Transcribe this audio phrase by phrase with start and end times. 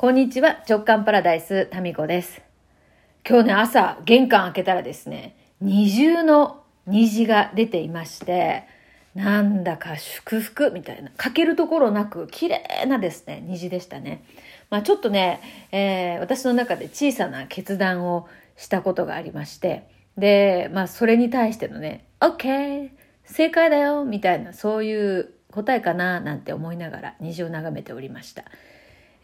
[0.00, 2.40] こんにちは、直感パラダイス、タミコです。
[3.28, 8.62] 今日ね、朝、玄関開けたらですね、二重の虹が出ていまして、
[9.16, 14.22] なんだか祝福みたいな、かけるところなく、綺麗なですね、虹でしたね。
[14.70, 15.40] まあちょっとね、
[15.72, 22.90] えー、私の中で小さな決断をしたことがありまして、で、まあそれに対してのね、OK!
[23.24, 28.44] 正解だよみたいな、そういう答えかななんて思いながら虹を眺めておりました。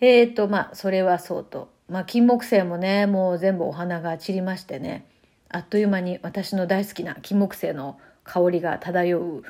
[0.00, 1.68] えーと、まあ、それはそうと。
[1.88, 5.06] まあ、金木犀もね、もう全部お花が散りましてね、
[5.48, 9.44] あっという間に私の大好きな金木犀の香りが漂う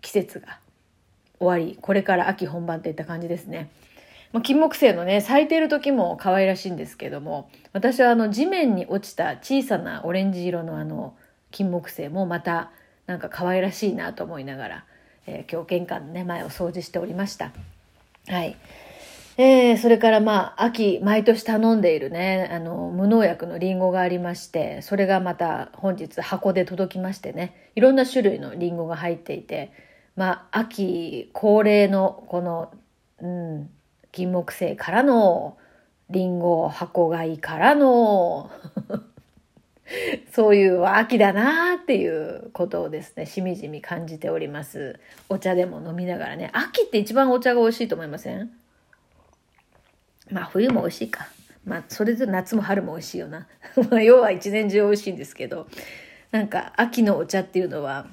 [0.00, 0.58] 季節が
[1.38, 3.70] 終わり、これから秋本番っていった感じですね。
[4.32, 11.14] まあ、金木犀のね、咲いている時も可愛らしいんですけども、私はあの地面に落ちた小さなオレンジ色のあの
[11.50, 12.70] 金木犀もまた
[13.06, 14.84] なんか可愛らしいなと思いながら、
[15.26, 17.52] えー、今日玄関のね、前を掃除しておりました。
[18.28, 18.56] はい。
[19.38, 29.72] えー、それからまあ、秋、毎年頼んでいるね、あの、無農薬のリンゴがありまして、それがまた本日箱で届きましてね、いろんな種類のリンゴが入っていて、
[30.16, 32.72] まあ、秋恒例のこの、
[33.20, 33.70] うん、
[34.10, 35.58] 金木犀からの
[36.08, 38.50] リンゴ箱買いからの
[40.32, 44.98] そういう秋だなーっていうことをですね、しみじみ感じております。
[45.28, 46.48] お茶でも飲みながらね。
[46.54, 48.50] 秋って一番お茶が美味しいと思いません？
[50.36, 51.28] まあ冬も美味しいか。
[51.64, 53.46] まあそれぞれ夏も春も美味しいよな。
[53.90, 55.66] まあ要は一年中美味しいんですけど、
[56.30, 58.06] なんか秋のお茶っていうのは、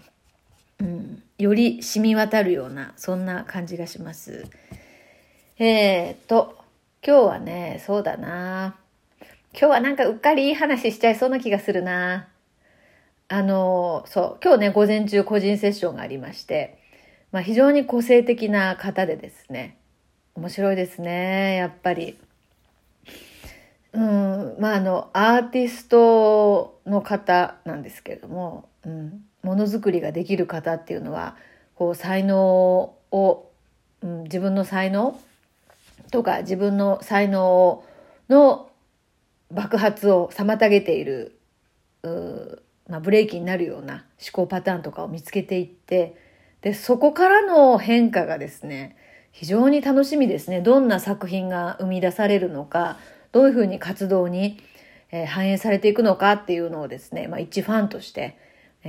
[0.79, 4.45] うん、より染み渡るような、そんな感じがします。
[5.59, 6.57] えー、っと、
[7.05, 8.77] 今日はね、そうだな。
[9.51, 12.29] 今日はなんかうっかりいい話しちゃいそうな気がするな。
[13.27, 16.79] あの、そう、今日ね、午前中個人セッションがありまして、
[17.33, 19.77] まあ非常に個性的な方でですね、
[20.35, 22.17] 面白いですね、やっぱり。
[23.93, 31.37] うん、まああの、アーティストの方なんですけれども、うん、ものづくりができる方っていうのは、
[31.75, 33.49] こう、才能を、
[34.01, 35.19] うん、自分の才能
[36.11, 37.83] とか自分の才能
[38.29, 38.69] の
[39.51, 41.39] 爆発を妨げている、
[42.89, 46.15] まあ、ブレーキになるような思考パターンとかを見つけていって、
[46.61, 48.95] で、そこからの変化がですね、
[49.33, 50.61] 非常に楽しみですね。
[50.61, 52.97] どんな作品が生み出されるのか、
[53.31, 54.59] どういうふうに活動に、
[55.27, 58.37] 反映されていくのかっていうのをですね、まあ、一ファンとして、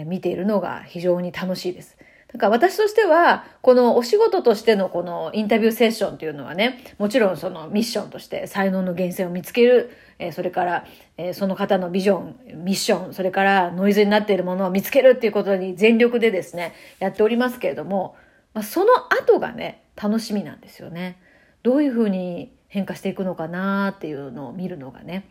[0.07, 1.97] 見ているのが非常に楽しいです。
[2.33, 10.85] だから私としては、このお仕事としてのこのインタビューセッションっていうのはね、もちろんそのミッションとして才能の源泉を見つける、えそれから、
[11.17, 18.17] えその方のビジョン、ミッション、それからノイズになっているものを見つけるっていうことに全力でですね、やっておりますけれども、
[18.53, 18.91] まあ、その
[19.23, 21.19] 後がね、楽しみなんですよね。
[21.63, 25.29] どういうふうに変化していくのかなっていうのを見るのがね。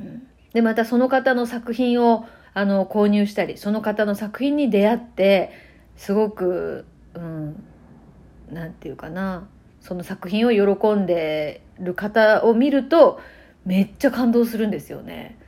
[0.00, 5.52] うん、で、またその方の作品をあの購入したり、その方の作品に出会って、
[5.96, 9.48] すごく、うん、んていうかな、
[9.80, 13.20] その作品を喜んでる方を見ると、
[13.64, 15.38] めっちゃ感動するんですよね。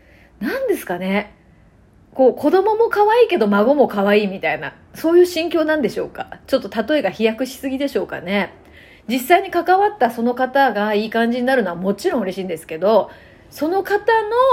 [0.40, 1.34] 何ですかね。
[2.18, 6.40] こう、子供も可愛いけど孫も可愛いみたいな、そういう心境なんでしょうか？
[6.48, 8.52] ちょっと例えが飛躍しすぎでしょうかね？
[9.06, 13.08] 実際に関わったその方がいい感じになるのはもちろん嬉しいんですけど、
[13.50, 14.02] その方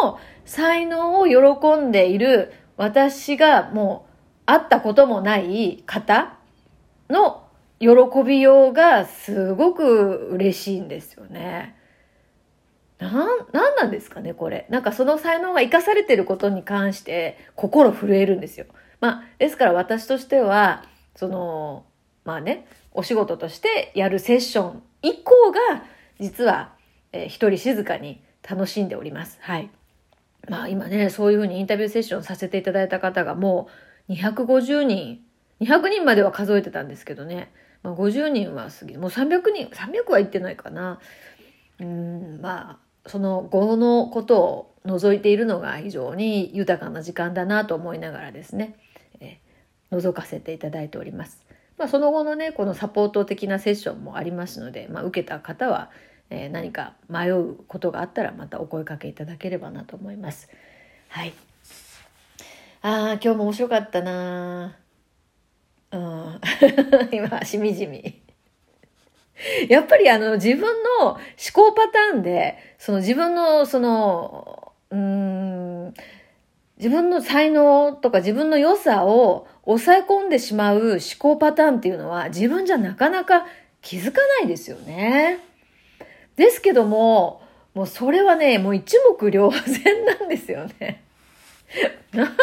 [0.04, 6.38] の才能を喜んでいる私がもう会ったこともない方
[7.10, 7.48] の
[7.80, 7.90] 喜
[8.24, 11.76] びようがすごく嬉しいんですよね。
[12.98, 13.14] なん、
[13.52, 14.66] なんなんですかね、これ。
[14.70, 18.66] なんかその才能が生かされてることに関して心震えるんですよ。
[19.02, 20.86] まあ、ですから私としては、
[21.16, 21.86] その、
[22.24, 25.86] まあね、お仕事としてやるセッション以降が、
[26.20, 26.74] 実は、
[27.12, 29.38] えー、一人静かに楽しんでおります。
[29.42, 29.70] はい。
[30.48, 33.68] まあ今ね、そういうふうにインタビューセッションさせていただいた方がも
[34.08, 35.22] う250人、
[35.60, 37.52] 200人までは数えてたんですけどね、
[37.84, 41.00] まあ、50人は過ぎ、もう300人、300は行ってないかな。
[41.80, 48.76] うん、まあ、その後のことを除いているのが非常に豊かな時間だなと思いながらですね、
[49.20, 49.40] え、
[49.92, 51.46] 覗かせていただいております。
[51.78, 55.92] まあ、その後のね、このサポート的なセッションもありますので、まあ、受けた方は、
[56.30, 60.50] えー、何か迷うことがあったらまたお声かけいただければなと思います。
[61.10, 61.34] はい。
[62.82, 64.78] ああ、今日も面白かったな
[65.92, 66.42] うん。
[67.12, 68.25] 今、しみじみ。
[69.70, 70.62] やっぱりあの自分
[71.00, 71.20] の思
[71.54, 75.94] 考パターンで、その自分のその、うん、
[76.78, 83.46] 自分の才能とか自分の良さを抑え込んでしまう思考パターンっていうのは自分じゃなかなか
[83.82, 85.40] 気づかないですよね。
[86.36, 87.42] ですけども、
[87.74, 91.04] もうそれはね、もう一目瞭然なんですよね。
[92.14, 92.36] な、なん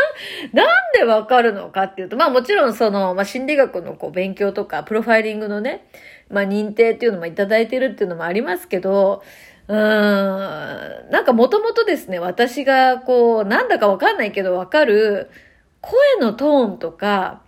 [0.94, 5.86] でわかるのかっていうと、まあもちろんその、まあ心理学のこう勉強とか、プロファイリングのね、
[6.32, 9.22] まあ認定っていうのもいただいてるっていうのもありますけど、
[9.68, 15.30] うーん、なんかもともとですね、私がこう、なんだかわかんないけどわかる、
[15.80, 17.42] 声のトーンとか、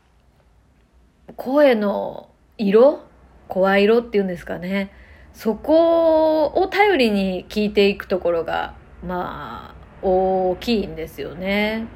[1.36, 3.00] 声の色
[3.48, 4.92] 声色っていうんですかね。
[5.32, 11.86] そこを頼りに聞いていくところが、まあ、大きいんですよね。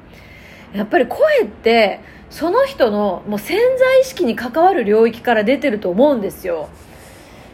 [0.73, 6.69] やっぱり声って、その人のもう潜在意識に関わる領域から出てると思うんですよ。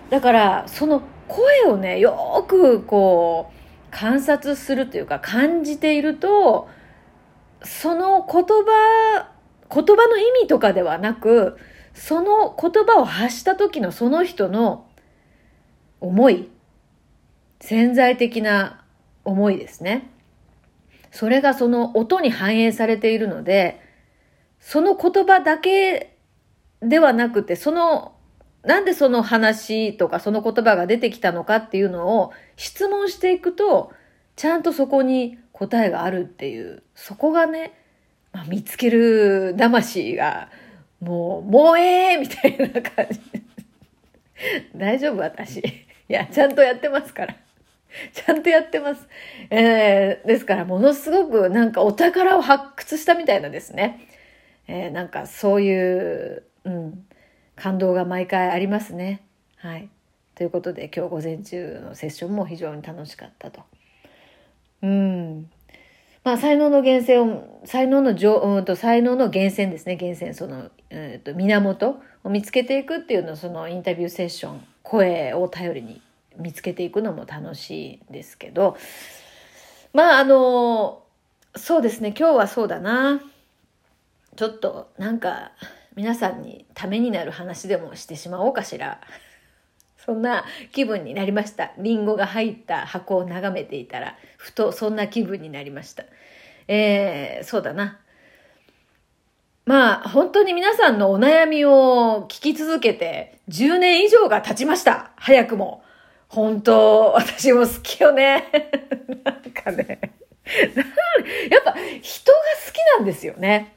[0.10, 3.56] だから、その声をね、よくこう、
[3.92, 6.68] 観察するというか感じていると、
[7.64, 9.30] その言葉、
[9.74, 11.58] 言葉の意味とかではなく、
[11.94, 14.86] その言葉を発した時のその人の
[16.02, 16.50] 思い、
[17.62, 18.84] 潜在的な
[19.24, 20.10] 思いですね。
[21.12, 23.80] それがその音に反映されているので、
[24.66, 26.18] その言葉だけ
[26.82, 28.16] ではなくて、その、
[28.64, 33.94] なんでその話とかその言葉が出てきたのかっていうのを質問していくと、
[34.36, 37.80] ちゃんとそこに答えがあるっていう、そこがね、
[38.34, 40.50] まあ、見つける魂が、
[41.00, 43.20] もう、もうええみたいな感じ。
[44.76, 45.60] 大丈夫私。
[45.60, 45.64] い
[46.08, 47.36] や、ちゃんとやってますから。
[48.14, 49.08] ちゃんとやってます。
[49.52, 54.10] えー、ですからものすごくなんかお宝を発掘したみたいなですね。
[54.68, 57.06] えー、なんかそういう、うん、
[57.56, 59.22] 感動が毎回ありますね。
[59.58, 59.90] はい。
[60.36, 63.62] ということで今日午前中のセッションも非常に楽しかったと。
[64.82, 65.50] うん。
[66.24, 69.96] まあ、才能の源泉を、才能の上、うんと、才能の源泉ですね。
[69.96, 76.02] 源泉、その、えっ、ー、と、源を見つけていくっていうのを、そのインタビューセッション声を頼りに
[76.38, 78.76] 見つけていくのも楽しいですけど、
[79.94, 81.04] まああの、
[81.56, 83.22] そうですね、今日はそうだな。
[84.36, 85.52] ちょっとなんか
[85.96, 89.02] 皆さんにためになる話でもしてしまおうかしら。
[89.98, 91.72] そんな気分になりました。
[91.80, 96.04] リンゴが入った箱を眺めていたら、ふとそんな気分になりました。
[96.68, 98.00] えー、そうだな。
[99.66, 105.12] まあ、本当に皆さんのお悩みを聞き続けて10年以上が経ちました。
[105.16, 105.84] 早くも。
[106.28, 108.52] 本当、私も好きよね。
[109.24, 110.00] なんかね。
[111.50, 111.72] やっぱ
[112.02, 113.74] 人が好きなんですよね。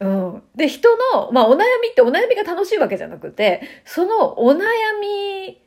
[0.00, 0.42] うん。
[0.54, 4.64] で、人の、まあお悩みってお悩みが楽しいわけじゃなくて、そのお悩
[5.00, 5.60] み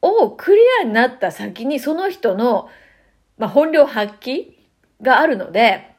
[0.00, 2.68] をクリアになった先にその人の、
[3.38, 4.52] まあ本領発揮
[5.00, 5.96] があるので、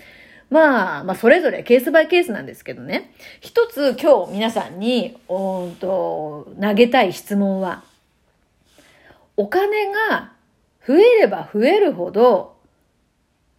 [0.51, 3.13] まあ、まあ、それぞれケースバイケースなんですけどね。
[3.41, 7.85] 一つ今日皆さんに、おんと、投げたい質問は、
[9.37, 10.33] お金が
[10.87, 12.57] 増えれば増えるほど、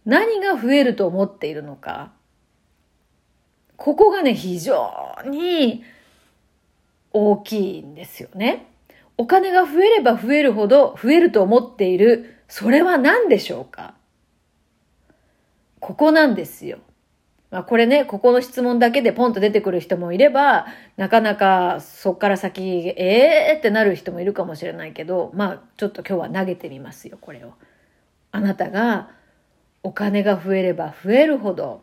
[0.04, 2.12] 何が増えると思っているのか。
[3.78, 5.82] ここがね、非常に
[7.12, 8.66] 大きいんですよね。
[9.16, 13.94] お金が増えれば増えるほど増えると思っている、それは何でしょうか？
[15.80, 16.78] ここなんですよ。
[17.50, 20.66] まあこれね、ここの質問だけでポンと出てくる人もいれば、
[20.96, 22.62] なかなかそっから先、
[22.96, 27.52] ええー、ってなる人もいるかもしれないけど、まあちょっと今日は投げてみますよ、これを。
[28.30, 29.10] あなたが
[29.82, 31.82] お金が増えれば増えるほど、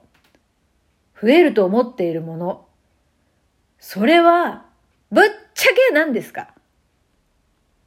[1.22, 2.66] 増えると思っているもの、
[3.78, 4.66] それは、
[5.12, 6.54] ぶっちゃけ何ですか？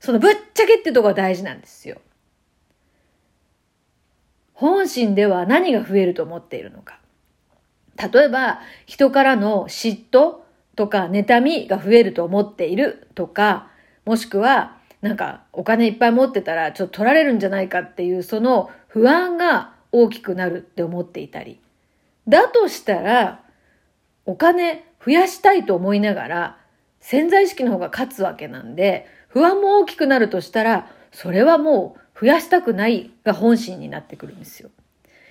[0.03, 2.01] そのぶっちゃけってとこが大事なんですよ。
[4.53, 6.99] 本心では何が増えると思っているのか。
[8.13, 10.39] 例えば、人からの嫉妬
[10.75, 13.69] とか妬みが増えると思っているとか、
[14.05, 21.61] もしくは、なんかお金いっぱい持ってたらちょっと取られるんじゃないかっていうその不安が大きくなるって思っていたり。
[22.27, 23.41] だとしたら、
[24.27, 26.59] お金増やしたいと思いながら
[27.03, 34.71] 潜在意識の方が勝つわけなんで、不安も大きくなるとしたら、それはもう増やしたくないが本心になってくるんですよ。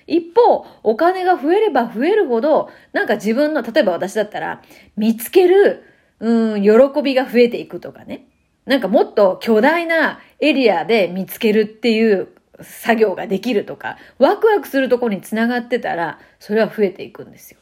[0.06, 4.62] 一方、お金が増えれば増えるほど、なんか自分の、例えば私だったら、
[4.96, 5.84] 見つける、
[6.18, 8.26] うん、喜びが増えていくとかね。
[8.66, 12.28] なんかもっと巨大なエリアで見つけるっていう
[12.60, 17.60] 作業ができるとか、ワクワクするとこにつながってたら、それは増えていくんですよ。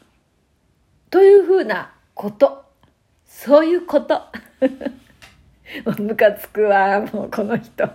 [1.11, 2.65] というふうなこと。
[3.25, 4.21] そういうこと。
[5.99, 7.89] ムカつくわ、もうこの人。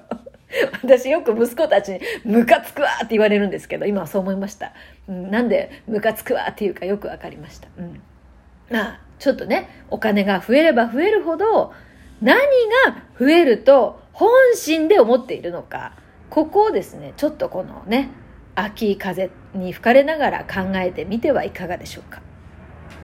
[0.82, 4.72] 私よく息子たちにムカつくわって言われるんですけど、今はそう思いました。
[5.08, 7.68] うん、なんでムカつくわっていうかよくわかりました。
[7.78, 8.00] うん。
[8.70, 11.72] まあ、ちょっとね、お金が増えれば増えるほど、
[12.22, 12.36] 何
[12.86, 15.92] が増えると本心で思っているのか、
[16.30, 18.10] ここをですね、ちょっとこのね、
[18.54, 22.22] 秋風に吹かれながら考えてみてはいかがでしょうか。